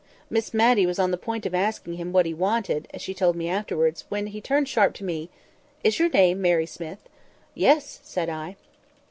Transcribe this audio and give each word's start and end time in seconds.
Miss 0.31 0.51
Matty 0.51 0.87
was 0.87 0.97
on 0.97 1.11
the 1.11 1.15
point 1.15 1.45
of 1.45 1.53
asking 1.53 1.93
him 1.93 2.11
what 2.11 2.25
he 2.25 2.33
wanted 2.33 2.87
(as 2.91 3.03
she 3.03 3.13
told 3.13 3.35
me 3.35 3.47
afterwards), 3.47 4.05
when 4.09 4.25
he 4.25 4.41
turned 4.41 4.67
sharp 4.67 4.95
to 4.95 5.03
me: 5.03 5.29
"Is 5.83 5.99
your 5.99 6.09
name 6.09 6.41
Mary 6.41 6.65
Smith?" 6.65 7.07
"Yes!" 7.53 7.99
said 8.01 8.27
I. 8.27 8.55